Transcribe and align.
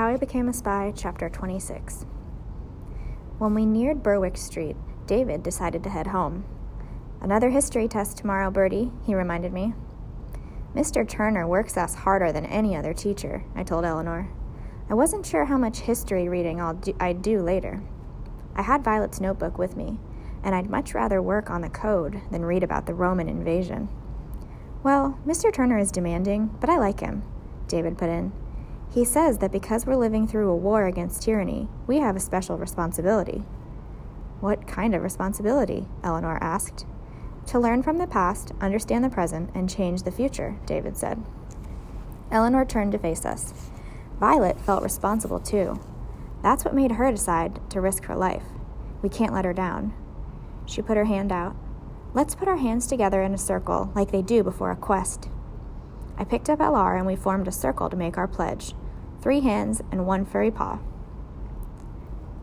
How 0.00 0.08
I 0.08 0.16
Became 0.16 0.48
a 0.48 0.54
Spy, 0.54 0.94
Chapter 0.96 1.28
26. 1.28 2.06
When 3.36 3.52
we 3.52 3.66
neared 3.66 4.02
Berwick 4.02 4.38
Street, 4.38 4.76
David 5.06 5.42
decided 5.42 5.82
to 5.82 5.90
head 5.90 6.06
home. 6.06 6.46
Another 7.20 7.50
history 7.50 7.86
test 7.86 8.16
tomorrow, 8.16 8.50
Bertie, 8.50 8.92
he 9.04 9.14
reminded 9.14 9.52
me. 9.52 9.74
Mr. 10.74 11.06
Turner 11.06 11.46
works 11.46 11.76
us 11.76 11.96
harder 11.96 12.32
than 12.32 12.46
any 12.46 12.74
other 12.74 12.94
teacher, 12.94 13.44
I 13.54 13.62
told 13.62 13.84
Eleanor. 13.84 14.30
I 14.88 14.94
wasn't 14.94 15.26
sure 15.26 15.44
how 15.44 15.58
much 15.58 15.80
history 15.80 16.30
reading 16.30 16.62
I'll 16.62 16.72
do, 16.72 16.96
I'd 16.98 17.20
do 17.20 17.42
later. 17.42 17.82
I 18.56 18.62
had 18.62 18.82
Violet's 18.82 19.20
notebook 19.20 19.58
with 19.58 19.76
me, 19.76 19.98
and 20.42 20.54
I'd 20.54 20.70
much 20.70 20.94
rather 20.94 21.20
work 21.20 21.50
on 21.50 21.60
the 21.60 21.68
code 21.68 22.22
than 22.30 22.46
read 22.46 22.62
about 22.62 22.86
the 22.86 22.94
Roman 22.94 23.28
invasion. 23.28 23.90
Well, 24.82 25.18
Mr. 25.26 25.52
Turner 25.52 25.76
is 25.76 25.92
demanding, 25.92 26.56
but 26.58 26.70
I 26.70 26.78
like 26.78 27.00
him, 27.00 27.22
David 27.68 27.98
put 27.98 28.08
in. 28.08 28.32
He 28.92 29.04
says 29.04 29.38
that 29.38 29.52
because 29.52 29.86
we're 29.86 29.94
living 29.94 30.26
through 30.26 30.50
a 30.50 30.56
war 30.56 30.86
against 30.86 31.22
tyranny, 31.22 31.68
we 31.86 31.98
have 31.98 32.16
a 32.16 32.20
special 32.20 32.58
responsibility. 32.58 33.44
What 34.40 34.66
kind 34.66 34.96
of 34.96 35.02
responsibility? 35.02 35.86
Eleanor 36.02 36.38
asked. 36.42 36.86
To 37.46 37.60
learn 37.60 37.84
from 37.84 37.98
the 37.98 38.08
past, 38.08 38.50
understand 38.60 39.04
the 39.04 39.08
present, 39.08 39.50
and 39.54 39.70
change 39.70 40.02
the 40.02 40.10
future, 40.10 40.56
David 40.66 40.96
said. 40.96 41.22
Eleanor 42.32 42.64
turned 42.64 42.90
to 42.92 42.98
face 42.98 43.24
us. 43.24 43.70
Violet 44.18 44.60
felt 44.60 44.82
responsible 44.82 45.38
too. 45.38 45.80
That's 46.42 46.64
what 46.64 46.74
made 46.74 46.92
her 46.92 47.12
decide 47.12 47.60
to 47.70 47.80
risk 47.80 48.06
her 48.06 48.16
life. 48.16 48.44
We 49.02 49.08
can't 49.08 49.32
let 49.32 49.44
her 49.44 49.52
down. 49.52 49.94
She 50.66 50.82
put 50.82 50.96
her 50.96 51.04
hand 51.04 51.30
out. 51.30 51.54
Let's 52.12 52.34
put 52.34 52.48
our 52.48 52.56
hands 52.56 52.88
together 52.88 53.22
in 53.22 53.34
a 53.34 53.38
circle 53.38 53.92
like 53.94 54.10
they 54.10 54.22
do 54.22 54.42
before 54.42 54.72
a 54.72 54.76
quest. 54.76 55.28
I 56.18 56.24
picked 56.24 56.50
up 56.50 56.58
LR 56.58 56.96
and 56.96 57.06
we 57.06 57.14
formed 57.16 57.46
a 57.46 57.52
circle 57.52 57.88
to 57.88 57.96
make 57.96 58.18
our 58.18 58.28
pledge 58.28 58.74
three 59.20 59.40
hands 59.40 59.82
and 59.90 60.06
one 60.06 60.24
furry 60.24 60.50
paw. 60.50 60.78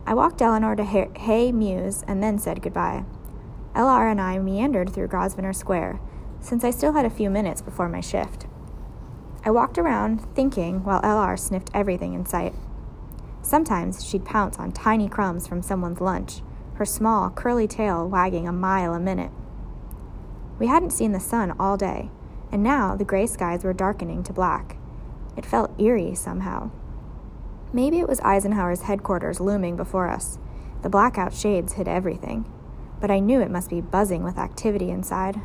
I 0.05 0.13
walked 0.13 0.41
Eleanor 0.41 0.75
to 0.75 0.83
Hay 0.83 1.51
Mews 1.51 2.03
and 2.07 2.23
then 2.23 2.39
said 2.39 2.61
goodbye. 2.61 3.03
LR 3.75 4.09
and 4.09 4.21
I 4.21 4.39
meandered 4.39 4.91
through 4.91 5.07
Grosvenor 5.07 5.53
Square, 5.53 5.99
since 6.39 6.63
I 6.63 6.71
still 6.71 6.93
had 6.93 7.05
a 7.05 7.09
few 7.09 7.29
minutes 7.29 7.61
before 7.61 7.89
my 7.89 8.01
shift. 8.01 8.47
I 9.43 9.51
walked 9.51 9.77
around, 9.77 10.21
thinking, 10.33 10.83
while 10.83 11.01
LR 11.01 11.37
sniffed 11.37 11.69
everything 11.73 12.13
in 12.13 12.25
sight. 12.25 12.53
Sometimes 13.41 14.03
she'd 14.03 14.25
pounce 14.25 14.57
on 14.57 14.71
tiny 14.71 15.07
crumbs 15.07 15.47
from 15.47 15.61
someone's 15.61 16.01
lunch, 16.01 16.41
her 16.75 16.85
small, 16.85 17.29
curly 17.29 17.67
tail 17.67 18.07
wagging 18.07 18.47
a 18.47 18.51
mile 18.51 18.93
a 18.93 18.99
minute. 18.99 19.31
We 20.59 20.67
hadn't 20.67 20.91
seen 20.91 21.11
the 21.11 21.19
sun 21.19 21.55
all 21.59 21.77
day, 21.77 22.09
and 22.51 22.63
now 22.63 22.95
the 22.95 23.05
gray 23.05 23.27
skies 23.27 23.63
were 23.63 23.73
darkening 23.73 24.23
to 24.23 24.33
black. 24.33 24.77
It 25.37 25.45
felt 25.45 25.79
eerie 25.79 26.15
somehow. 26.15 26.71
Maybe 27.71 27.99
it 27.99 28.09
was 28.09 28.19
Eisenhower's 28.21 28.81
headquarters 28.83 29.39
looming 29.39 29.77
before 29.77 30.09
us. 30.09 30.39
The 30.81 30.89
blackout 30.89 31.33
shades 31.33 31.73
hid 31.73 31.87
everything, 31.87 32.51
but 32.99 33.11
I 33.11 33.19
knew 33.19 33.39
it 33.39 33.51
must 33.51 33.69
be 33.69 33.79
buzzing 33.79 34.23
with 34.23 34.37
activity 34.37 34.89
inside. 34.89 35.41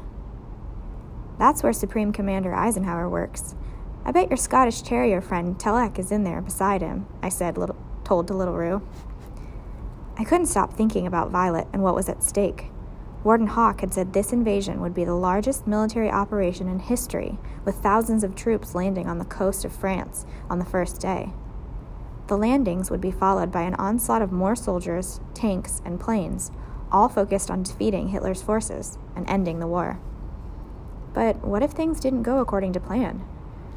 That's 1.38 1.62
where 1.62 1.72
Supreme 1.72 2.12
Commander 2.12 2.54
Eisenhower 2.54 3.08
works. 3.08 3.54
I 4.04 4.12
bet 4.12 4.30
your 4.30 4.36
Scottish 4.36 4.82
Terrier 4.82 5.20
friend 5.20 5.58
Telek 5.58 5.98
is 5.98 6.10
in 6.10 6.24
there 6.24 6.40
beside 6.40 6.80
him, 6.80 7.06
I 7.22 7.28
said, 7.28 7.58
little, 7.58 7.76
told 8.02 8.28
to 8.28 8.34
Little 8.34 8.54
Rue. 8.56 8.82
I 10.18 10.24
couldn't 10.24 10.46
stop 10.46 10.72
thinking 10.72 11.06
about 11.06 11.30
Violet 11.30 11.68
and 11.72 11.82
what 11.82 11.94
was 11.94 12.08
at 12.08 12.22
stake. 12.22 12.71
Warden 13.24 13.46
Hawk 13.46 13.82
had 13.82 13.94
said 13.94 14.12
this 14.12 14.32
invasion 14.32 14.80
would 14.80 14.94
be 14.94 15.04
the 15.04 15.14
largest 15.14 15.66
military 15.66 16.10
operation 16.10 16.68
in 16.68 16.80
history, 16.80 17.38
with 17.64 17.76
thousands 17.76 18.24
of 18.24 18.34
troops 18.34 18.74
landing 18.74 19.06
on 19.06 19.18
the 19.18 19.24
coast 19.24 19.64
of 19.64 19.72
France 19.72 20.26
on 20.50 20.58
the 20.58 20.64
first 20.64 21.00
day. 21.00 21.32
The 22.26 22.36
landings 22.36 22.90
would 22.90 23.00
be 23.00 23.12
followed 23.12 23.52
by 23.52 23.62
an 23.62 23.74
onslaught 23.74 24.22
of 24.22 24.32
more 24.32 24.56
soldiers, 24.56 25.20
tanks, 25.34 25.80
and 25.84 26.00
planes, 26.00 26.50
all 26.90 27.08
focused 27.08 27.50
on 27.50 27.62
defeating 27.62 28.08
Hitler's 28.08 28.42
forces 28.42 28.98
and 29.14 29.28
ending 29.28 29.60
the 29.60 29.68
war. 29.68 30.00
But 31.14 31.44
what 31.44 31.62
if 31.62 31.70
things 31.70 32.00
didn't 32.00 32.22
go 32.24 32.38
according 32.38 32.72
to 32.72 32.80
plan? 32.80 33.18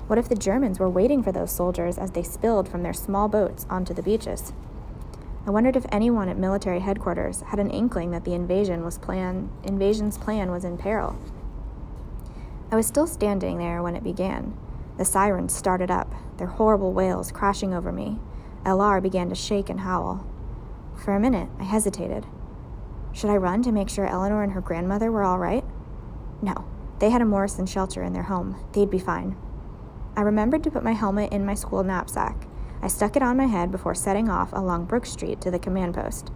What 0.07 0.17
if 0.17 0.28
the 0.28 0.35
Germans 0.35 0.79
were 0.79 0.89
waiting 0.89 1.22
for 1.22 1.31
those 1.31 1.51
soldiers 1.51 1.97
as 1.97 2.11
they 2.11 2.23
spilled 2.23 2.67
from 2.67 2.81
their 2.81 2.94
small 2.94 3.28
boats 3.28 3.67
onto 3.69 3.94
the 3.94 4.03
beaches? 4.03 4.53
I 5.47 5.51
wondered 5.51 5.75
if 5.75 5.85
anyone 5.91 6.28
at 6.28 6.38
military 6.38 6.79
headquarters 6.79 7.41
had 7.41 7.59
an 7.59 7.69
inkling 7.69 8.09
that 8.11 8.25
the 8.25 8.33
invasion 8.33 8.83
was 8.83 8.97
plan 8.97 9.51
invasion's 9.63 10.17
plan 10.17 10.50
was 10.50 10.66
in 10.66 10.78
peril. 10.78 11.16
I 12.72 12.75
was 12.75 12.88
still 12.88 13.06
standing 13.06 13.59
there 13.59 13.84
when 13.84 13.95
it 13.95 14.03
began. 14.03 14.57
The 14.97 15.05
sirens 15.05 15.53
started 15.53 15.91
up, 15.91 16.11
their 16.38 16.47
horrible 16.47 16.94
wails 16.94 17.31
crashing 17.31 17.75
over 17.75 17.91
me. 17.91 18.17
LR 18.66 19.03
began 19.03 19.29
to 19.29 19.35
shake 19.35 19.69
and 19.69 19.81
howl. 19.81 20.25
For 20.95 21.13
a 21.13 21.19
minute, 21.19 21.50
I 21.59 21.63
hesitated. 21.63 22.25
Should 23.13 23.29
I 23.29 23.38
run 23.38 23.61
to 23.63 23.72
make 23.72 23.89
sure 23.89 24.07
Eleanor 24.07 24.41
and 24.41 24.53
her 24.53 24.61
grandmother 24.61 25.11
were 25.11 25.23
all 25.23 25.38
right? 25.38 25.63
No, 26.41 26.66
they 27.00 27.11
had 27.11 27.22
a 27.22 27.25
Morrison 27.25 27.67
shelter 27.67 28.01
in 28.01 28.13
their 28.13 28.23
home. 28.23 28.55
They'd 28.73 28.89
be 28.89 28.97
fine. 28.97 29.38
I 30.17 30.22
remembered 30.22 30.63
to 30.63 30.72
put 30.72 30.84
my 30.84 30.94
helmet 30.94 31.31
in 31.31 31.45
my 31.45 31.53
school 31.53 31.84
knapsack. 31.84 32.47
I 32.81 32.88
stuck 32.88 33.16
it 33.16 33.24
on 33.24 33.38
my 33.38 33.46
head 33.46 33.72
before 33.72 33.96
setting 33.96 34.30
off 34.30 34.52
along 34.53 34.86
Brook 34.86 35.06
Street 35.06 35.41
to 35.41 35.52
the 35.52 35.59
command 35.59 35.96
post. 35.96 36.31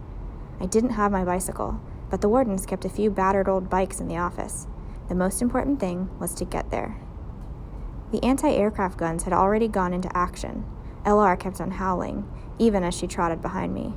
I 0.60 0.66
didn't 0.66 0.90
have 0.90 1.12
my 1.12 1.24
bicycle, 1.24 1.80
but 2.10 2.20
the 2.20 2.28
wardens 2.28 2.66
kept 2.66 2.84
a 2.84 2.90
few 2.90 3.10
battered 3.10 3.48
old 3.48 3.70
bikes 3.70 4.00
in 4.00 4.08
the 4.08 4.16
office. 4.16 4.66
The 5.08 5.14
most 5.14 5.42
important 5.42 5.80
thing 5.80 6.08
was 6.18 6.34
to 6.34 6.44
get 6.44 6.70
there. 6.70 7.00
The 8.12 8.22
anti 8.24 8.50
aircraft 8.50 8.98
guns 8.98 9.22
had 9.22 9.32
already 9.32 9.68
gone 9.68 9.94
into 9.94 10.14
action. 10.16 10.64
LR 11.04 11.38
kept 11.38 11.60
on 11.60 11.72
howling, 11.72 12.28
even 12.58 12.82
as 12.82 12.94
she 12.94 13.06
trotted 13.06 13.40
behind 13.40 13.72
me. 13.72 13.94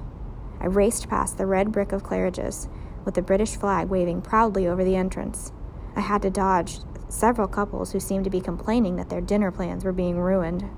I 0.59 0.68
raced 0.68 1.09
past 1.09 1.38
the 1.38 1.46
red 1.46 1.72
brick 1.72 1.92
of 1.92 2.03
Claridge's, 2.03 2.70
with 3.03 3.16
the 3.16 3.22
British 3.22 3.56
flag 3.58 3.90
waving 3.90 4.22
proudly 4.22 4.68
over 4.68 4.84
the 4.84 4.96
entrance. 4.96 5.52
I 5.96 6.02
had 6.02 6.22
to 6.22 6.30
dodge 6.30 6.80
several 7.09 7.48
couples 7.48 7.92
who 7.92 8.00
seemed 8.00 8.24
to 8.24 8.30
be 8.30 8.40
complaining 8.40 8.96
that 8.96 9.09
their 9.09 9.22
dinner 9.22 9.52
plans 9.52 9.84
were 9.84 9.92
being 9.92 10.20
ruined. 10.20 10.70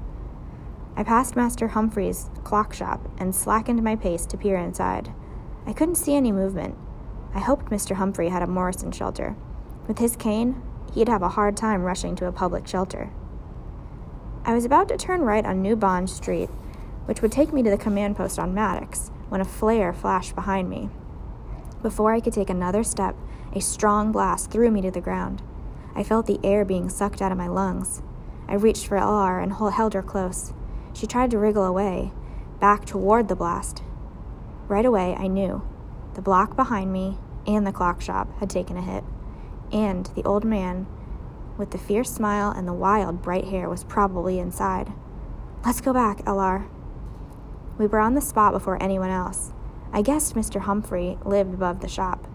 I 0.98 1.04
passed 1.04 1.36
Master 1.36 1.68
Humphrey's 1.68 2.30
clock 2.44 2.74
shop 2.74 3.02
and 3.18 3.36
slackened 3.36 3.84
my 3.84 3.96
pace 3.96 4.26
to 4.28 4.38
peer 4.38 4.58
inside. 4.58 5.14
I 5.66 5.74
couldn't 5.74 5.96
see 5.96 6.16
any 6.16 6.32
movement. 6.32 6.78
I 7.34 7.40
hoped 7.40 7.70
Mr. 7.70 7.98
Humphrey 7.98 8.30
had 8.30 8.42
a 8.42 8.48
Morrison 8.48 8.94
shelter. 8.94 9.36
With 9.88 10.00
his 10.00 10.16
cane, 10.16 10.62
he'd 10.94 11.10
have 11.10 11.22
a 11.22 11.30
hard 11.30 11.58
time 11.58 11.84
rushing 11.84 12.16
to 12.16 12.28
a 12.28 12.32
public 12.32 12.66
shelter. 12.66 13.12
I 14.46 14.54
was 14.54 14.64
about 14.64 14.88
to 14.88 14.98
turn 14.98 15.22
right 15.22 15.46
on 15.46 15.62
New 15.62 15.76
Bond 15.76 16.10
Street, 16.10 16.50
which 17.06 17.22
would 17.22 17.32
take 17.32 17.52
me 17.52 17.62
to 17.64 17.70
the 17.70 17.78
command 17.78 18.16
post 18.16 18.40
on 18.40 18.54
Maddox, 18.54 19.12
when 19.28 19.42
a 19.42 19.46
flare 19.46 19.92
flashed 19.92 20.34
behind 20.34 20.70
me. 20.70 20.90
Before 21.82 22.14
I 22.14 22.20
could 22.20 22.34
take 22.34 22.50
another 22.50 22.84
step, 22.84 23.16
a 23.54 23.60
strong 23.60 24.12
blast 24.12 24.50
threw 24.50 24.72
me 24.72 24.82
to 24.82 24.92
the 24.92 25.02
ground. 25.02 25.42
I 25.94 26.04
felt 26.04 26.26
the 26.26 26.40
air 26.44 26.64
being 26.64 26.90
sucked 26.90 27.22
out 27.22 27.32
of 27.32 27.38
my 27.38 27.48
lungs. 27.48 28.02
I 28.48 28.56
reached 28.56 28.88
for 28.88 28.98
LR 28.98 29.42
and 29.42 29.54
held 29.54 29.94
her 29.94 30.02
close. 30.02 30.54
She 30.96 31.06
tried 31.06 31.30
to 31.32 31.38
wriggle 31.38 31.66
away, 31.66 32.14
back 32.62 32.86
toward 32.86 33.28
the 33.28 33.36
blast. 33.36 33.84
Right 34.70 34.86
away, 34.86 35.14
I 35.14 35.28
knew. 35.28 35.62
The 36.14 36.22
block 36.22 36.56
behind 36.56 36.94
me 36.94 37.18
and 37.46 37.68
the 37.68 37.74
clock 37.74 38.00
shop 38.00 38.30
had 38.40 38.50
taken 38.50 38.78
a 38.78 38.82
hit, 38.82 39.04
and 39.74 40.06
the 40.16 40.24
old 40.24 40.46
man 40.46 40.88
with 41.58 41.72
the 41.72 41.78
fierce 41.78 42.12
smile 42.12 42.50
and 42.50 42.66
the 42.66 42.74
wild, 42.74 43.22
bright 43.22 43.46
hair 43.46 43.70
was 43.70 43.84
probably 43.84 44.40
inside. 44.40 44.94
Let's 45.66 45.82
go 45.82 45.94
back, 45.94 46.24
LR. 46.26 46.68
We 47.78 47.88
were 47.88 48.00
on 48.00 48.16
the 48.16 48.22
spot 48.22 48.54
before 48.54 48.82
anyone 48.82 49.10
else. 49.10 49.52
I 49.92 50.02
guessed 50.02 50.34
Mr. 50.34 50.62
Humphrey 50.62 51.18
lived 51.26 51.54
above 51.54 51.82
the 51.82 51.90
shop. 51.90 52.26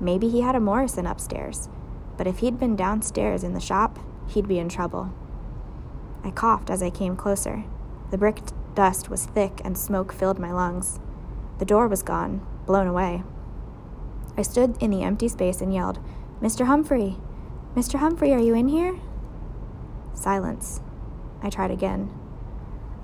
Maybe 0.00 0.28
he 0.28 0.40
had 0.40 0.56
a 0.56 0.60
Morrison 0.60 1.06
upstairs, 1.06 1.68
but 2.16 2.26
if 2.26 2.38
he'd 2.38 2.58
been 2.58 2.74
downstairs 2.74 3.44
in 3.44 3.54
the 3.54 3.60
shop, 3.60 4.00
he'd 4.26 4.48
be 4.48 4.58
in 4.58 4.68
trouble. 4.68 5.12
I 6.24 6.30
coughed 6.30 6.70
as 6.70 6.82
I 6.82 6.90
came 6.90 7.16
closer. 7.16 7.64
The 8.10 8.18
brick 8.18 8.40
dust 8.74 9.08
was 9.08 9.26
thick 9.26 9.60
and 9.64 9.78
smoke 9.78 10.12
filled 10.12 10.38
my 10.38 10.52
lungs. 10.52 10.98
The 11.58 11.64
door 11.64 11.86
was 11.86 12.02
gone, 12.02 12.44
blown 12.66 12.86
away. 12.86 13.22
I 14.36 14.42
stood 14.42 14.76
in 14.80 14.90
the 14.90 15.02
empty 15.02 15.28
space 15.28 15.60
and 15.60 15.72
yelled, 15.72 15.98
Mr. 16.40 16.66
Humphrey! 16.66 17.18
Mr. 17.74 17.98
Humphrey, 18.00 18.32
are 18.32 18.40
you 18.40 18.54
in 18.54 18.68
here? 18.68 18.98
Silence. 20.14 20.80
I 21.42 21.50
tried 21.50 21.70
again. 21.70 22.10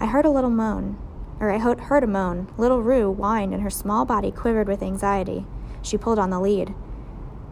I 0.00 0.06
heard 0.06 0.25
a 0.25 0.31
little 0.31 0.50
moan, 0.50 0.99
or 1.38 1.50
I 1.50 1.59
heard 1.59 2.02
a 2.02 2.06
moan. 2.06 2.49
Little 2.59 2.82
Rue 2.82 3.12
whined 3.12 3.55
and 3.55 3.62
her 3.62 3.70
small 3.70 4.05
body 4.05 4.32
quivered 4.32 4.69
with 4.69 4.82
anxiety. 4.82 5.47
She 5.82 5.97
pulled 5.97 6.19
on 6.19 6.31
the 6.31 6.41
lead. 6.41 6.75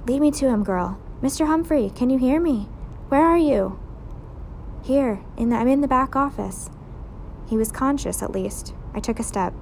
Lead 0.07 0.21
me 0.21 0.31
to 0.33 0.49
him, 0.49 0.65
girl. 0.65 0.99
Mr. 1.23 1.47
Humphrey, 1.47 1.91
can 1.95 2.11
you 2.11 2.19
hear 2.19 2.41
me? 2.41 2.69
Where 3.09 3.25
are 3.25 3.39
you? 3.39 3.79
Here, 4.83 5.21
in 5.37 5.51
the, 5.51 5.57
I'm 5.57 5.69
in 5.69 5.81
the 5.81 5.89
back 5.89 6.17
office. 6.17 6.69
He 7.47 7.57
was 7.57 7.71
conscious, 7.71 8.23
at 8.23 8.33
least. 8.33 8.75
I 8.95 9.01
took 9.01 9.19
a 9.19 9.25
step. 9.25 9.53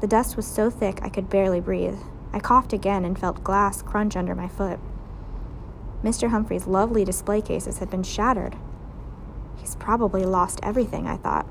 The 0.00 0.06
dust 0.06 0.36
was 0.36 0.46
so 0.46 0.70
thick 0.70 1.00
I 1.02 1.08
could 1.08 1.30
barely 1.30 1.60
breathe. 1.60 1.98
I 2.32 2.40
coughed 2.40 2.72
again 2.72 3.04
and 3.04 3.18
felt 3.18 3.44
glass 3.44 3.80
crunch 3.80 4.16
under 4.16 4.34
my 4.34 4.48
foot. 4.48 4.80
Mr. 6.02 6.30
Humphrey's 6.30 6.66
lovely 6.66 7.04
display 7.04 7.40
cases 7.40 7.78
had 7.78 7.88
been 7.88 8.02
shattered. 8.02 8.56
He's 9.56 9.76
probably 9.76 10.24
lost 10.24 10.60
everything, 10.62 11.06
I 11.06 11.16
thought. 11.16 11.46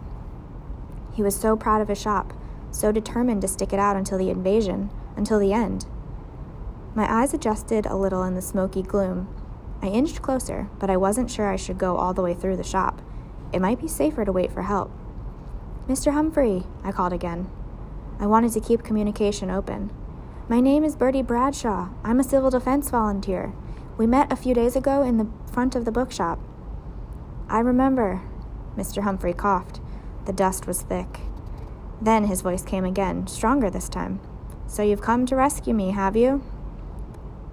He 1.14 1.24
was 1.24 1.36
so 1.36 1.56
proud 1.56 1.82
of 1.82 1.88
his 1.88 2.02
shop, 2.02 2.34
so 2.70 2.92
determined 2.92 3.42
to 3.42 3.48
stick 3.48 3.72
it 3.72 3.80
out 3.80 3.96
until 3.96 4.18
the 4.18 4.30
invasion, 4.30 4.90
until 5.16 5.40
the 5.40 5.54
end. 5.54 5.86
My 6.94 7.12
eyes 7.12 7.34
adjusted 7.34 7.86
a 7.86 7.96
little 7.96 8.24
in 8.24 8.36
the 8.36 8.42
smoky 8.42 8.84
gloom. 8.84 9.28
I 9.82 9.88
inched 9.88 10.22
closer, 10.22 10.70
but 10.78 10.90
I 10.90 10.98
wasn't 10.98 11.32
sure 11.32 11.48
I 11.50 11.56
should 11.56 11.78
go 11.78 11.96
all 11.96 12.14
the 12.14 12.22
way 12.22 12.34
through 12.34 12.58
the 12.58 12.64
shop. 12.64 13.02
It 13.52 13.62
might 13.62 13.82
be 13.82 13.88
safer 13.88 14.26
to 14.26 14.32
wait 14.32 14.52
for 14.52 14.62
help. 14.62 14.92
Mr. 15.88 16.14
Humphrey, 16.14 16.64
I 16.82 16.94
called 16.94 17.12
again. 17.12 17.50
I 18.18 18.26
wanted 18.26 18.54
to 18.54 18.62
keep 18.62 18.84
communication 18.84 19.52
open. 19.52 19.92
My 20.48 20.62
name 20.62 20.86
is 20.86 20.96
Bertie 20.96 21.22
Bradshaw. 21.22 21.90
I'm 22.06 22.22
a 22.22 22.24
civil 22.24 22.50
defense 22.50 22.90
volunteer. 22.90 23.54
We 23.98 24.08
met 24.08 24.32
a 24.32 24.38
few 24.38 24.54
days 24.54 24.78
ago 24.78 25.04
in 25.04 25.18
the 25.18 25.28
front 25.52 25.76
of 25.76 25.84
the 25.84 25.92
bookshop. 25.92 26.40
I 27.50 27.60
remember. 27.60 28.22
Mr. 28.78 29.04
Humphrey 29.04 29.34
coughed. 29.34 29.82
The 30.26 30.32
dust 30.32 30.68
was 30.68 30.84
thick. 30.84 31.20
Then 32.02 32.28
his 32.28 32.40
voice 32.40 32.64
came 32.64 32.86
again, 32.86 33.28
stronger 33.28 33.70
this 33.70 33.90
time. 33.90 34.22
So 34.68 34.84
you've 34.84 35.02
come 35.02 35.26
to 35.26 35.36
rescue 35.36 35.74
me, 35.74 35.92
have 35.92 36.16
you? 36.16 36.44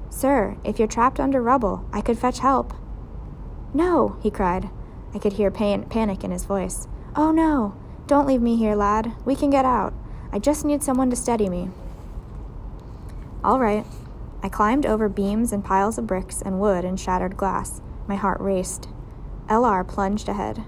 Sir, 0.08 0.56
if 0.62 0.78
you're 0.78 0.86
trapped 0.86 1.18
under 1.18 1.42
rubble, 1.42 1.84
I 1.92 2.00
could 2.00 2.18
fetch 2.18 2.38
help. 2.38 2.74
No, 3.74 4.18
he 4.22 4.30
cried. 4.30 4.70
I 5.12 5.18
could 5.18 5.32
hear 5.32 5.50
pain, 5.50 5.82
panic 5.82 6.22
in 6.22 6.30
his 6.30 6.44
voice. 6.44 6.86
Oh 7.16 7.32
no, 7.32 7.74
don't 8.06 8.26
leave 8.26 8.42
me 8.42 8.56
here, 8.56 8.74
lad. 8.74 9.12
We 9.24 9.36
can 9.36 9.50
get 9.50 9.64
out. 9.64 9.94
I 10.32 10.38
just 10.38 10.64
need 10.64 10.82
someone 10.82 11.10
to 11.10 11.16
steady 11.16 11.48
me. 11.48 11.70
All 13.42 13.58
right. 13.58 13.86
I 14.42 14.48
climbed 14.48 14.86
over 14.86 15.08
beams 15.08 15.52
and 15.52 15.64
piles 15.64 15.98
of 15.98 16.06
bricks 16.06 16.40
and 16.42 16.60
wood 16.60 16.84
and 16.84 16.98
shattered 16.98 17.36
glass. 17.36 17.80
My 18.06 18.16
heart 18.16 18.40
raced. 18.40 18.88
LR 19.48 19.86
plunged 19.86 20.28
ahead, 20.28 20.64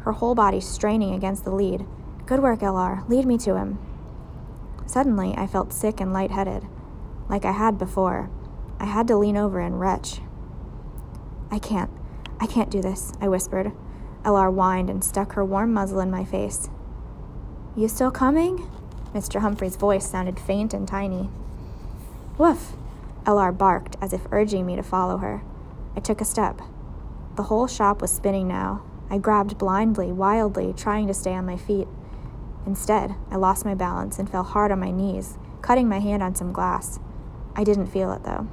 her 0.00 0.12
whole 0.12 0.34
body 0.34 0.60
straining 0.60 1.14
against 1.14 1.44
the 1.44 1.54
lead. 1.54 1.84
Good 2.24 2.40
work, 2.40 2.60
LR. 2.60 3.06
Lead 3.08 3.26
me 3.26 3.36
to 3.38 3.56
him. 3.56 3.78
Suddenly, 4.86 5.34
I 5.36 5.46
felt 5.46 5.72
sick 5.72 6.00
and 6.00 6.12
lightheaded, 6.12 6.66
like 7.28 7.44
I 7.44 7.52
had 7.52 7.78
before. 7.78 8.30
I 8.78 8.86
had 8.86 9.06
to 9.08 9.16
lean 9.16 9.36
over 9.36 9.60
and 9.60 9.78
retch. 9.78 10.20
I 11.50 11.58
can't. 11.58 11.90
I 12.40 12.46
can't 12.46 12.70
do 12.70 12.80
this, 12.80 13.12
I 13.20 13.28
whispered. 13.28 13.72
LR 14.24 14.52
whined 14.52 14.88
and 14.88 15.02
stuck 15.02 15.32
her 15.32 15.44
warm 15.44 15.72
muzzle 15.72 16.00
in 16.00 16.10
my 16.10 16.24
face. 16.24 16.68
You 17.76 17.88
still 17.88 18.10
coming? 18.10 18.70
Mr. 19.14 19.40
Humphrey's 19.40 19.76
voice 19.76 20.08
sounded 20.08 20.38
faint 20.38 20.72
and 20.72 20.86
tiny. 20.86 21.28
Woof! 22.38 22.72
LR 23.24 23.56
barked 23.56 23.96
as 24.00 24.12
if 24.12 24.26
urging 24.30 24.66
me 24.66 24.76
to 24.76 24.82
follow 24.82 25.18
her. 25.18 25.42
I 25.96 26.00
took 26.00 26.20
a 26.20 26.24
step. 26.24 26.60
The 27.36 27.44
whole 27.44 27.66
shop 27.66 28.00
was 28.00 28.10
spinning 28.10 28.48
now. 28.48 28.82
I 29.10 29.18
grabbed 29.18 29.58
blindly, 29.58 30.12
wildly, 30.12 30.72
trying 30.76 31.06
to 31.06 31.14
stay 31.14 31.34
on 31.34 31.46
my 31.46 31.56
feet. 31.56 31.88
Instead, 32.66 33.14
I 33.30 33.36
lost 33.36 33.64
my 33.64 33.74
balance 33.74 34.18
and 34.18 34.30
fell 34.30 34.44
hard 34.44 34.70
on 34.70 34.80
my 34.80 34.90
knees, 34.90 35.36
cutting 35.60 35.88
my 35.88 35.98
hand 35.98 36.22
on 36.22 36.34
some 36.34 36.52
glass. 36.52 36.98
I 37.54 37.64
didn't 37.64 37.88
feel 37.88 38.12
it, 38.12 38.24
though. 38.24 38.48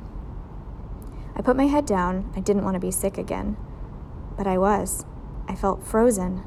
I 1.36 1.42
put 1.42 1.56
my 1.56 1.68
head 1.68 1.86
down. 1.86 2.31
I 2.36 2.42
didn't 2.42 2.63
want 2.63 2.75
to 2.75 2.80
be 2.80 2.92
sick 2.92 3.18
again. 3.18 3.56
But 4.36 4.48
I 4.48 4.57
was. 4.57 5.06
I 5.50 5.56
felt 5.56 5.84
frozen. 5.84 6.44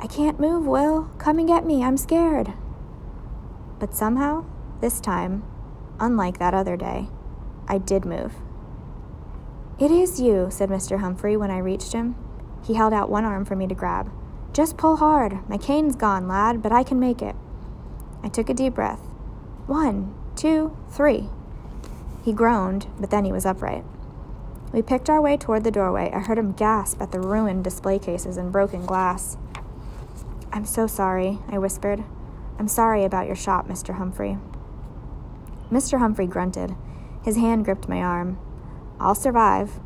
I 0.00 0.06
can't 0.06 0.40
move, 0.40 0.66
Will. 0.66 1.10
Come 1.18 1.38
and 1.38 1.46
get 1.46 1.66
me. 1.66 1.84
I'm 1.84 1.98
scared. 1.98 2.54
But 3.78 3.94
somehow, 3.94 4.46
this 4.80 4.98
time, 4.98 5.44
unlike 6.00 6.38
that 6.38 6.54
other 6.54 6.76
day, 6.76 7.08
I 7.68 7.78
did 7.78 8.04
move. 8.04 8.34
It 9.78 9.90
is 9.90 10.20
you, 10.20 10.48
said 10.50 10.70
Mr. 10.70 11.00
Humphrey 11.00 11.36
when 11.36 11.50
I 11.50 11.58
reached 11.58 11.92
him. 11.92 12.16
He 12.64 12.74
held 12.74 12.92
out 12.92 13.10
one 13.10 13.24
arm 13.24 13.44
for 13.44 13.56
me 13.56 13.66
to 13.66 13.74
grab. 13.74 14.10
Just 14.54 14.76
pull 14.76 14.96
hard. 14.96 15.46
My 15.48 15.58
cane's 15.58 15.96
gone, 15.96 16.26
lad, 16.26 16.62
but 16.62 16.72
I 16.72 16.82
can 16.82 16.98
make 16.98 17.20
it. 17.20 17.36
I 18.22 18.28
took 18.28 18.48
a 18.48 18.54
deep 18.54 18.74
breath. 18.74 19.00
One, 19.66 20.14
two, 20.34 20.76
three. 20.90 21.28
He 22.24 22.32
groaned, 22.32 22.86
but 22.98 23.10
then 23.10 23.24
he 23.24 23.32
was 23.32 23.44
upright. 23.44 23.84
We 24.74 24.82
picked 24.82 25.08
our 25.08 25.20
way 25.20 25.36
toward 25.36 25.62
the 25.62 25.70
doorway. 25.70 26.10
I 26.12 26.18
heard 26.18 26.36
him 26.36 26.50
gasp 26.50 27.00
at 27.00 27.12
the 27.12 27.20
ruined 27.20 27.62
display 27.62 28.00
cases 28.00 28.36
and 28.36 28.50
broken 28.50 28.84
glass. 28.84 29.36
I'm 30.52 30.64
so 30.64 30.88
sorry, 30.88 31.38
I 31.48 31.58
whispered. 31.58 32.02
I'm 32.58 32.66
sorry 32.66 33.04
about 33.04 33.28
your 33.28 33.36
shop, 33.36 33.68
Mr. 33.68 33.98
Humphrey. 33.98 34.36
Mr. 35.70 36.00
Humphrey 36.00 36.26
grunted. 36.26 36.74
His 37.22 37.36
hand 37.36 37.64
gripped 37.64 37.88
my 37.88 38.02
arm. 38.02 38.36
I'll 38.98 39.14
survive. 39.14 39.78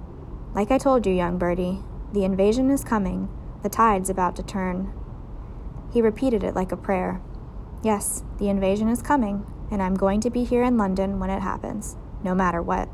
Like 0.54 0.70
I 0.70 0.78
told 0.78 1.04
you, 1.04 1.12
young 1.12 1.36
Bertie, 1.36 1.80
the 2.14 2.24
invasion 2.24 2.70
is 2.70 2.82
coming. 2.82 3.28
The 3.62 3.68
tide's 3.68 4.08
about 4.08 4.36
to 4.36 4.42
turn. 4.42 4.94
He 5.92 6.00
repeated 6.00 6.42
it 6.42 6.54
like 6.54 6.72
a 6.72 6.78
prayer. 6.78 7.20
Yes, 7.82 8.24
the 8.38 8.48
invasion 8.48 8.88
is 8.88 9.02
coming, 9.02 9.44
and 9.70 9.82
I'm 9.82 9.96
going 9.96 10.22
to 10.22 10.30
be 10.30 10.44
here 10.44 10.62
in 10.62 10.78
London 10.78 11.20
when 11.20 11.28
it 11.28 11.42
happens, 11.42 11.98
no 12.24 12.34
matter 12.34 12.62
what. 12.62 12.88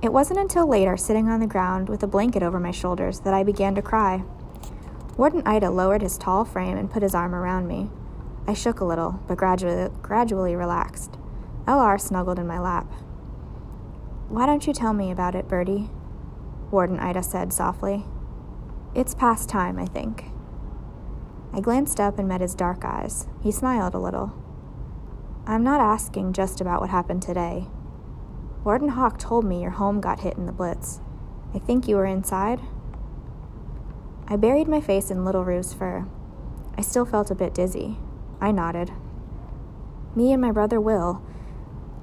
It 0.00 0.12
wasn't 0.12 0.38
until 0.38 0.68
later, 0.68 0.96
sitting 0.96 1.28
on 1.28 1.40
the 1.40 1.46
ground 1.46 1.88
with 1.88 2.02
a 2.04 2.06
blanket 2.06 2.42
over 2.42 2.60
my 2.60 2.70
shoulders, 2.70 3.20
that 3.20 3.34
I 3.34 3.42
began 3.42 3.74
to 3.74 3.82
cry. 3.82 4.22
Warden 5.16 5.42
Ida 5.44 5.70
lowered 5.70 6.02
his 6.02 6.16
tall 6.16 6.44
frame 6.44 6.76
and 6.76 6.90
put 6.90 7.02
his 7.02 7.16
arm 7.16 7.34
around 7.34 7.66
me. 7.66 7.90
I 8.46 8.54
shook 8.54 8.78
a 8.78 8.84
little, 8.84 9.20
but 9.26 9.36
gradually, 9.36 9.90
gradually 10.00 10.54
relaxed. 10.54 11.18
LR 11.66 12.00
snuggled 12.00 12.38
in 12.38 12.46
my 12.46 12.60
lap. 12.60 12.86
Why 14.28 14.46
don't 14.46 14.66
you 14.66 14.72
tell 14.72 14.92
me 14.92 15.10
about 15.10 15.34
it, 15.34 15.48
Bertie? 15.48 15.90
Warden 16.70 17.00
Ida 17.00 17.22
said 17.22 17.52
softly. 17.52 18.04
It's 18.94 19.14
past 19.14 19.48
time, 19.48 19.78
I 19.78 19.86
think. 19.86 20.26
I 21.52 21.60
glanced 21.60 21.98
up 21.98 22.18
and 22.18 22.28
met 22.28 22.40
his 22.40 22.54
dark 22.54 22.84
eyes. 22.84 23.26
He 23.42 23.50
smiled 23.50 23.94
a 23.94 23.98
little. 23.98 24.32
I'm 25.46 25.64
not 25.64 25.80
asking 25.80 26.34
just 26.34 26.60
about 26.60 26.80
what 26.80 26.90
happened 26.90 27.22
today. 27.22 27.66
Warden 28.64 28.90
Hawk 28.90 29.18
told 29.18 29.44
me 29.44 29.62
your 29.62 29.70
home 29.72 30.00
got 30.00 30.20
hit 30.20 30.36
in 30.36 30.46
the 30.46 30.52
blitz. 30.52 31.00
I 31.54 31.58
think 31.58 31.88
you 31.88 31.96
were 31.96 32.06
inside. 32.06 32.60
I 34.26 34.36
buried 34.36 34.68
my 34.68 34.80
face 34.80 35.10
in 35.10 35.24
Little 35.24 35.44
Rue's 35.44 35.72
fur. 35.72 36.06
I 36.76 36.82
still 36.82 37.04
felt 37.04 37.30
a 37.30 37.34
bit 37.34 37.54
dizzy. 37.54 37.98
I 38.40 38.52
nodded. 38.52 38.92
Me 40.14 40.32
and 40.32 40.42
my 40.42 40.52
brother 40.52 40.80
Will. 40.80 41.22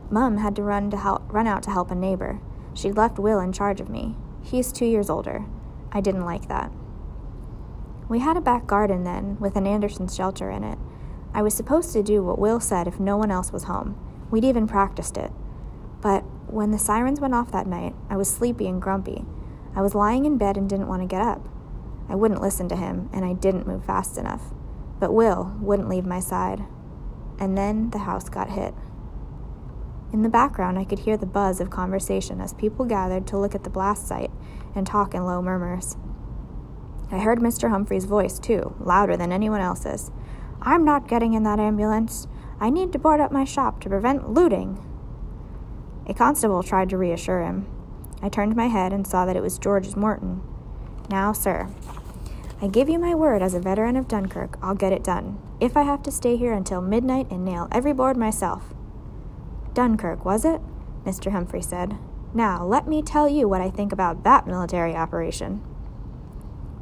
Mum 0.10 0.38
had 0.38 0.56
to 0.56 0.64
run 0.64 0.90
to 0.92 0.98
help, 0.98 1.32
run 1.32 1.48
out 1.48 1.64
to 1.64 1.72
help 1.72 1.92
a 1.92 1.96
neighbor. 1.96 2.40
She'd 2.74 2.98
left 2.98 3.20
Will 3.20 3.40
in 3.40 3.52
charge 3.52 3.80
of 3.80 3.90
me. 3.90 4.16
He's 4.42 4.72
two 4.72 4.86
years 4.86 5.10
older. 5.10 5.46
I 5.92 6.02
didn't 6.02 6.26
like 6.26 6.48
that. 6.48 6.72
We 8.08 8.20
had 8.20 8.38
a 8.38 8.42
back 8.42 8.68
garden 8.68 9.04
then, 9.04 9.38
with 9.40 9.56
an 9.56 9.66
Anderson's 9.66 10.16
shelter 10.16 10.52
in 10.52 10.64
it. 10.64 10.78
I 11.34 11.42
was 11.42 11.54
supposed 11.54 11.94
to 11.94 12.04
do 12.04 12.24
what 12.24 12.40
Will 12.40 12.60
said 12.60 12.88
if 12.88 13.00
no 13.00 13.18
one 13.18 13.32
else 13.32 13.52
was 13.52 13.64
home. 13.64 13.98
We'd 14.30 14.46
even 14.46 14.68
practiced 14.68 15.18
it. 15.18 15.32
But 16.02 16.24
when 16.56 16.72
the 16.72 16.80
sirens 16.80 17.20
went 17.20 17.36
off 17.36 17.52
that 17.52 17.68
night, 17.68 17.94
I 18.10 18.16
was 18.16 18.30
sleepy 18.30 18.66
and 18.66 18.82
grumpy. 18.82 19.26
I 19.76 19.82
was 19.82 19.94
lying 19.94 20.26
in 20.26 20.38
bed 20.38 20.56
and 20.56 20.70
didn't 20.70 20.88
want 20.88 21.02
to 21.02 21.08
get 21.08 21.22
up. 21.22 21.46
I 22.08 22.16
wouldn't 22.16 22.42
listen 22.42 22.70
to 22.70 22.78
him, 22.78 23.10
and 23.12 23.26
I 23.26 23.34
didn't 23.34 23.68
move 23.68 23.84
fast 23.84 24.18
enough. 24.18 24.54
But 24.98 25.14
Will 25.14 25.54
wouldn't 25.60 25.90
leave 25.90 26.06
my 26.06 26.22
side. 26.22 26.64
And 27.38 27.58
then 27.58 27.90
the 27.90 28.00
house 28.00 28.30
got 28.30 28.52
hit. 28.52 28.74
In 30.14 30.22
the 30.22 30.30
background, 30.30 30.80
I 30.80 30.86
could 30.86 31.00
hear 31.00 31.18
the 31.18 31.26
buzz 31.26 31.60
of 31.60 31.70
conversation 31.70 32.40
as 32.40 32.54
people 32.54 32.86
gathered 32.86 33.28
to 33.28 33.38
look 33.38 33.54
at 33.54 33.66
the 33.66 33.70
blast 33.70 34.08
site 34.08 34.32
and 34.74 34.88
talk 34.88 35.14
in 35.14 35.26
low 35.26 35.42
murmurs. 35.42 35.98
I 37.12 37.20
heard 37.20 37.40
Mr. 37.40 37.70
Humphrey's 37.70 38.06
voice, 38.06 38.40
too, 38.40 38.74
louder 38.80 39.18
than 39.18 39.34
anyone 39.34 39.60
else's. 39.60 40.10
I'm 40.62 40.86
not 40.86 41.10
getting 41.10 41.34
in 41.34 41.44
that 41.44 41.60
ambulance. 41.60 42.30
I 42.62 42.70
need 42.70 42.94
to 42.94 43.00
board 43.00 43.20
up 43.20 43.34
my 43.34 43.44
shop 43.44 43.82
to 43.82 43.90
prevent 43.90 44.30
looting. 44.30 44.95
A 46.08 46.14
constable 46.14 46.64
tried 46.64 46.90
to 46.90 46.98
reassure 46.98 47.42
him. 47.42 47.68
I 48.22 48.30
turned 48.30 48.56
my 48.56 48.68
head 48.68 48.94
and 48.94 49.06
saw 49.06 49.26
that 49.26 49.36
it 49.36 49.42
was 49.42 49.58
George 49.58 49.96
Morton. 49.96 50.42
Now, 51.10 51.34
sir, 51.34 51.70
I 52.62 52.68
give 52.68 52.90
you 52.90 52.98
my 52.98 53.14
word 53.14 53.42
as 53.42 53.54
a 53.54 53.60
veteran 53.60 53.96
of 53.96 54.08
Dunkirk, 54.08 54.58
I'll 54.62 54.76
get 54.76 54.94
it 54.94 55.04
done, 55.04 55.40
if 55.60 55.76
I 55.76 55.84
have 55.84 56.02
to 56.04 56.12
stay 56.12 56.38
here 56.38 56.54
until 56.54 56.82
midnight 56.82 57.30
and 57.30 57.44
nail 57.44 57.68
every 57.72 57.94
board 57.94 58.18
myself. 58.18 58.74
Dunkirk, 59.74 60.24
was 60.24 60.46
it? 60.46 60.62
Mr. 61.06 61.32
Humphrey 61.32 61.62
said. 61.62 61.98
Now, 62.34 62.66
let 62.66 62.88
me 62.88 63.02
tell 63.02 63.28
you 63.28 63.48
what 63.48 63.62
I 63.62 63.70
think 63.70 63.92
about 63.92 64.24
that 64.24 64.48
military 64.48 64.96
operation. 64.96 65.62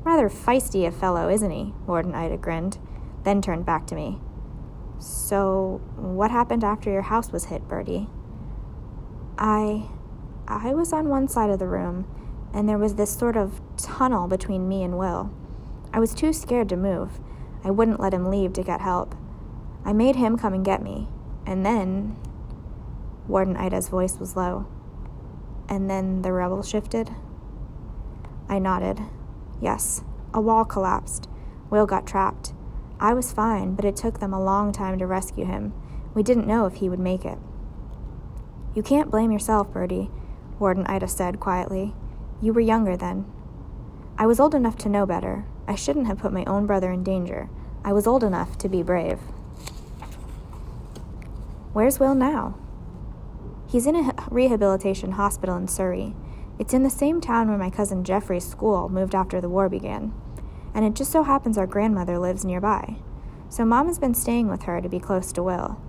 Rather 0.04 0.30
feisty 0.30 0.88
a 0.88 0.92
fellow, 0.92 1.30
isn't 1.30 1.52
he? 1.52 1.74
Warden 1.88 2.14
Ida 2.14 2.38
grinned, 2.38 2.78
then 3.24 3.42
turned 3.42 3.66
back 3.66 3.88
to 3.88 3.96
me. 3.96 4.20
So, 5.00 5.82
what 5.96 6.32
happened 6.32 6.64
after 6.64 6.92
your 6.92 7.04
house 7.04 7.32
was 7.32 7.46
hit, 7.46 7.68
Bertie? 7.68 8.08
I. 9.38 9.90
I 10.48 10.74
was 10.74 10.92
on 10.92 11.08
one 11.08 11.28
side 11.28 11.50
of 11.50 11.60
the 11.60 11.68
room, 11.68 12.06
and 12.54 12.68
there 12.68 12.78
was 12.78 12.96
this 12.96 13.16
sort 13.16 13.38
of 13.38 13.62
tunnel 13.78 14.28
between 14.28 14.68
me 14.68 14.84
and 14.84 14.98
Will. 14.98 15.34
I 15.94 16.00
was 16.00 16.14
too 16.14 16.34
scared 16.34 16.70
to 16.70 16.76
move. 16.76 17.20
I 17.64 17.72
wouldn't 17.72 18.00
let 18.00 18.14
him 18.14 18.30
leave 18.30 18.54
to 18.54 18.64
get 18.64 18.82
help. 18.82 19.16
I 19.86 19.94
made 19.94 20.16
him 20.18 20.38
come 20.38 20.54
and 20.54 20.66
get 20.66 20.82
me. 20.82 21.08
And 21.46 21.66
then. 21.66 22.18
Warden 23.28 23.56
Ida's 23.56 23.90
voice 23.90 24.18
was 24.20 24.36
low. 24.36 24.68
And 25.70 25.90
then 25.90 26.24
the 26.24 26.34
rubble 26.34 26.62
shifted? 26.62 27.12
I 28.50 28.60
nodded. 28.60 29.00
Yes, 29.62 30.04
a 30.34 30.42
wall 30.42 30.66
collapsed. 30.66 31.30
Will 31.70 31.86
got 31.86 32.06
trapped. 32.06 32.54
I 33.00 33.14
was 33.14 33.32
fine, 33.32 33.76
but 33.76 33.86
it 33.86 33.96
took 33.96 34.20
them 34.20 34.34
a 34.34 34.44
long 34.44 34.72
time 34.72 35.00
to 35.00 35.08
rescue 35.08 35.46
him. 35.46 35.74
We 36.14 36.22
didn't 36.22 36.48
know 36.48 36.66
if 36.66 36.76
he 36.76 36.90
would 36.90 37.00
make 37.00 37.26
it. 37.26 37.38
You 38.76 38.82
can't 38.82 39.12
blame 39.12 39.32
yourself, 39.32 39.72
Bertie, 39.72 40.10
Warden 40.60 40.88
Ida 40.88 41.08
said 41.08 41.40
quietly. 41.40 41.94
You 42.42 42.54
were 42.54 42.62
younger 42.62 42.98
then. 42.98 43.26
I 44.18 44.26
was 44.26 44.40
old 44.40 44.56
enough 44.56 44.78
to 44.80 44.90
know 44.90 45.06
better. 45.06 45.46
I 45.68 45.76
shouldn't 45.76 46.08
have 46.08 46.18
put 46.18 46.34
my 46.34 46.44
own 46.46 46.66
brother 46.66 46.92
in 46.92 47.04
danger. 47.04 47.50
I 47.86 47.94
was 47.94 48.08
old 48.08 48.24
enough 48.24 48.58
to 48.60 48.70
be 48.70 48.82
brave. 48.82 49.20
Where's 51.74 52.00
Will 52.00 52.16
now? 52.16 52.58
He's 53.68 53.88
in 53.88 53.96
a 53.96 54.14
rehabilitation 54.30 55.14
hospital 55.14 55.56
in 55.56 55.68
Surrey. 55.68 56.16
It's 56.60 56.74
in 56.74 56.84
the 56.84 56.90
same 56.90 57.22
town 57.22 57.50
where 57.50 57.58
my 57.58 57.70
cousin 57.70 58.04
Jeffrey's 58.04 58.48
school 58.48 58.90
moved 58.90 59.16
after 59.16 59.42
the 59.42 59.50
war 59.50 59.70
began. 59.70 60.14
And 60.74 60.86
it 60.86 60.96
just 60.96 61.12
so 61.12 61.24
happens 61.24 61.58
our 61.58 61.68
grandmother 61.68 62.20
lives 62.20 62.46
nearby. 62.46 62.98
So 63.50 63.66
Mom 63.66 63.88
has 63.88 64.00
been 64.00 64.14
staying 64.14 64.48
with 64.48 64.64
her 64.64 64.82
to 64.82 64.90
be 64.90 65.00
close 65.00 65.32
to 65.34 65.44
Will. 65.44 65.82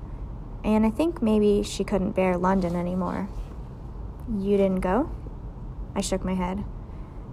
And 0.64 0.86
I 0.86 0.90
think 0.90 1.20
maybe 1.20 1.62
she 1.62 1.84
couldn't 1.84 2.12
bear 2.12 2.38
London 2.38 2.74
anymore. 2.74 3.28
You 4.26 4.56
didn't 4.56 4.80
go? 4.80 5.10
I 5.94 6.00
shook 6.00 6.24
my 6.24 6.34
head. 6.34 6.64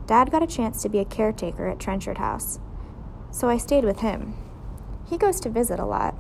Dad 0.06 0.30
got 0.30 0.44
a 0.44 0.48
chance 0.48 0.82
to 0.82 0.90
be 0.90 1.00
a 1.00 1.06
caretaker 1.06 1.68
at 1.68 1.80
Trenchard 1.80 2.18
House, 2.18 2.60
so 3.32 3.48
I 3.48 3.56
stayed 3.56 3.86
with 3.86 4.02
him. 4.02 4.34
He 5.10 5.18
goes 5.18 5.40
to 5.40 5.50
visit 5.50 5.80
a 5.80 5.86
lot. 5.86 6.16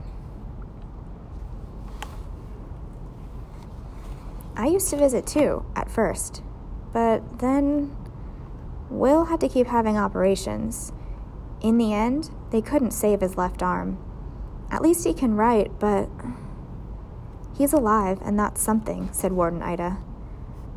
I 4.56 4.68
used 4.68 4.89
to 4.91 4.98
visit 4.98 5.27
too, 5.27 5.65
at 5.75 5.91
first, 5.91 6.41
but 6.94 7.39
then 7.39 7.96
Will 8.89 9.25
had 9.25 9.41
to 9.41 9.50
keep 9.50 9.68
having 9.68 9.98
operations. 9.98 10.94
In 11.62 11.77
the 11.77 11.94
end, 11.94 12.30
they 12.51 12.62
couldn't 12.62 12.91
save 12.91 13.22
his 13.22 13.38
left 13.38 13.62
arm. 13.62 13.98
At 14.70 14.82
least 14.82 15.06
he 15.06 15.13
can 15.13 15.36
write, 15.36 15.77
but. 15.80 16.10
He's 17.62 17.74
alive, 17.74 18.18
and 18.24 18.39
that's 18.39 18.60
something, 18.60 19.10
said 19.12 19.34
Warden 19.34 19.62
Ida. 19.62 20.00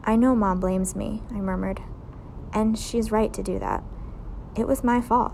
I 0.05 0.17
know 0.17 0.37
Mom 0.37 0.61
blames 0.61 0.95
me, 0.95 1.23
I 1.31 1.37
murmured. 1.37 1.81
And 2.53 2.79
she's 2.79 3.11
right 3.11 3.33
to 3.33 3.43
do 3.43 3.59
that. 3.59 3.83
It 4.55 4.69
was 4.69 4.85
my 4.85 5.01
fault. 5.01 5.33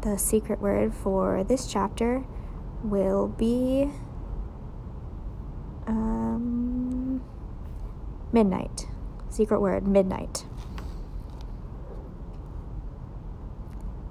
The 0.00 0.16
secret 0.16 0.62
word 0.62 0.94
for 0.94 1.44
this 1.44 1.70
chapter 1.70 2.24
will 2.82 3.28
be 3.28 3.90
um, 5.86 7.22
midnight. 8.32 8.86
Secret 9.28 9.60
word 9.60 9.86
midnight. 9.86 10.46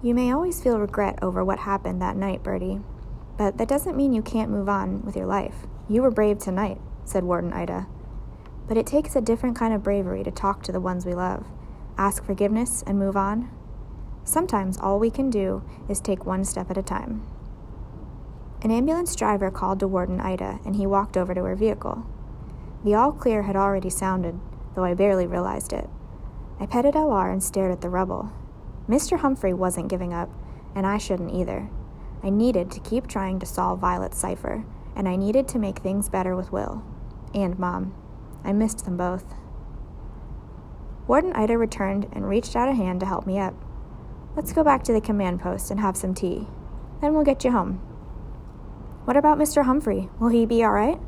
You 0.03 0.13
may 0.13 0.31
always 0.31 0.61
feel 0.61 0.79
regret 0.79 1.17
over 1.23 1.43
what 1.43 1.57
happened 1.57 2.03
that 2.03 2.15
night, 2.15 2.43
Bertie, 2.43 2.81
but 3.35 3.57
that 3.57 3.67
doesn't 3.67 3.97
mean 3.97 4.13
you 4.13 4.21
can't 4.21 4.51
move 4.51 4.69
on 4.69 5.03
with 5.03 5.15
your 5.15 5.25
life. 5.25 5.65
You 5.91 6.01
were 6.01 6.09
brave 6.09 6.39
tonight, 6.39 6.79
said 7.03 7.25
Warden 7.25 7.51
Ida. 7.51 7.85
But 8.65 8.77
it 8.77 8.87
takes 8.87 9.13
a 9.13 9.19
different 9.19 9.57
kind 9.57 9.73
of 9.73 9.83
bravery 9.83 10.23
to 10.23 10.31
talk 10.31 10.63
to 10.63 10.71
the 10.71 10.79
ones 10.79 11.05
we 11.05 11.13
love, 11.13 11.45
ask 11.97 12.23
forgiveness, 12.23 12.81
and 12.87 12.97
move 12.97 13.17
on. 13.17 13.51
Sometimes 14.23 14.77
all 14.77 14.99
we 14.99 15.09
can 15.09 15.29
do 15.29 15.63
is 15.89 15.99
take 15.99 16.25
one 16.25 16.45
step 16.45 16.71
at 16.71 16.77
a 16.77 16.81
time. 16.81 17.27
An 18.61 18.71
ambulance 18.71 19.13
driver 19.17 19.51
called 19.51 19.81
to 19.81 19.87
Warden 19.89 20.21
Ida, 20.21 20.61
and 20.63 20.77
he 20.77 20.87
walked 20.87 21.17
over 21.17 21.33
to 21.33 21.43
her 21.43 21.57
vehicle. 21.57 22.05
The 22.85 22.95
all 22.95 23.11
clear 23.11 23.41
had 23.41 23.57
already 23.57 23.89
sounded, 23.89 24.39
though 24.75 24.85
I 24.85 24.93
barely 24.93 25.27
realized 25.27 25.73
it. 25.73 25.89
I 26.57 26.67
petted 26.67 26.93
LR 26.93 27.29
and 27.29 27.43
stared 27.43 27.73
at 27.73 27.81
the 27.81 27.89
rubble. 27.89 28.31
Mr. 28.87 29.19
Humphrey 29.19 29.53
wasn't 29.53 29.89
giving 29.89 30.13
up, 30.13 30.29
and 30.73 30.87
I 30.87 30.97
shouldn't 30.97 31.33
either. 31.33 31.69
I 32.23 32.29
needed 32.29 32.71
to 32.71 32.79
keep 32.79 33.07
trying 33.07 33.39
to 33.39 33.45
solve 33.45 33.79
Violet's 33.79 34.17
cipher, 34.17 34.63
and 34.95 35.07
I 35.07 35.15
needed 35.15 35.47
to 35.49 35.59
make 35.59 35.79
things 35.79 36.09
better 36.09 36.35
with 36.35 36.51
Will. 36.51 36.83
And 37.33 37.57
Mom. 37.57 37.93
I 38.43 38.53
missed 38.53 38.85
them 38.85 38.97
both. 38.97 39.25
Warden 41.07 41.33
Ida 41.33 41.57
returned 41.57 42.07
and 42.11 42.27
reached 42.27 42.55
out 42.55 42.69
a 42.69 42.73
hand 42.73 42.99
to 43.01 43.05
help 43.05 43.25
me 43.25 43.37
up. 43.37 43.53
Let's 44.35 44.53
go 44.53 44.63
back 44.63 44.83
to 44.83 44.93
the 44.93 45.01
command 45.01 45.41
post 45.41 45.71
and 45.71 45.79
have 45.79 45.97
some 45.97 46.13
tea. 46.13 46.47
Then 47.01 47.13
we'll 47.13 47.23
get 47.23 47.43
you 47.43 47.51
home. 47.51 47.75
What 49.05 49.17
about 49.17 49.37
Mr. 49.37 49.65
Humphrey? 49.65 50.09
Will 50.19 50.29
he 50.29 50.45
be 50.45 50.63
all 50.63 50.71
right? 50.71 50.99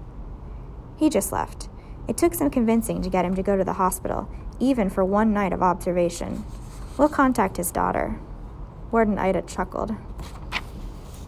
He 0.97 1.09
just 1.09 1.31
left. 1.31 1.69
It 2.07 2.17
took 2.17 2.33
some 2.33 2.49
convincing 2.49 3.01
to 3.01 3.09
get 3.09 3.23
him 3.23 3.35
to 3.35 3.43
go 3.43 3.55
to 3.55 3.63
the 3.63 3.73
hospital, 3.73 4.29
even 4.59 4.89
for 4.89 5.05
one 5.05 5.33
night 5.33 5.53
of 5.53 5.61
observation. 5.61 6.43
We'll 6.97 7.09
contact 7.09 7.57
his 7.57 7.71
daughter. 7.71 8.19
Warden 8.91 9.17
Ida 9.17 9.43
chuckled. 9.43 9.95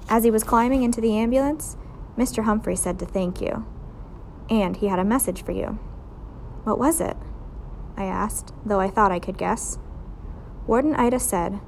As 0.09 0.23
he 0.23 0.31
was 0.31 0.43
climbing 0.43 0.83
into 0.83 1.01
the 1.01 1.17
ambulance, 1.17 1.77
Mr. 2.17 2.45
Humphrey 2.45 2.75
said 2.75 2.99
to 2.99 3.05
thank 3.05 3.41
you. 3.41 3.65
And 4.49 4.77
he 4.77 4.87
had 4.87 4.99
a 4.99 5.03
message 5.03 5.43
for 5.43 5.51
you. 5.51 5.79
What 6.63 6.79
was 6.79 7.01
it? 7.01 7.17
I 7.97 8.05
asked, 8.05 8.53
though 8.65 8.79
I 8.79 8.89
thought 8.89 9.11
I 9.11 9.19
could 9.19 9.37
guess. 9.37 9.79
Warden 10.67 10.95
Ida 10.95 11.19
said, 11.19 11.59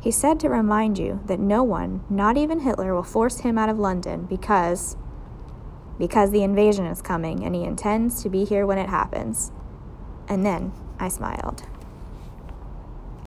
He 0.00 0.10
said 0.10 0.40
to 0.40 0.48
remind 0.48 0.98
you 0.98 1.20
that 1.26 1.40
no 1.40 1.62
one, 1.62 2.04
not 2.08 2.36
even 2.36 2.60
Hitler, 2.60 2.94
will 2.94 3.02
force 3.02 3.40
him 3.40 3.58
out 3.58 3.68
of 3.68 3.78
London 3.78 4.26
because. 4.26 4.96
because 5.98 6.30
the 6.30 6.42
invasion 6.42 6.86
is 6.86 7.02
coming 7.02 7.44
and 7.44 7.54
he 7.54 7.64
intends 7.64 8.22
to 8.22 8.28
be 8.28 8.44
here 8.44 8.66
when 8.66 8.78
it 8.78 8.88
happens. 8.88 9.52
And 10.28 10.44
then 10.44 10.72
I 10.98 11.08
smiled. 11.08 11.62